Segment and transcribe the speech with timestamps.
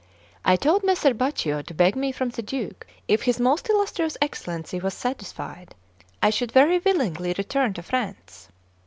[0.43, 4.79] I told Messer Baccio to beg me from the Duke; if his most illustrious Excellency
[4.79, 5.75] was satisfied,
[6.23, 8.49] I should very willingly return to France.